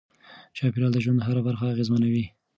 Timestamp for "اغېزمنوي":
1.73-2.25